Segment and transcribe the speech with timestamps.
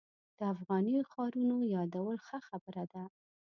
[0.37, 3.03] د افغاني ښارونو یادول ښه خبره ده.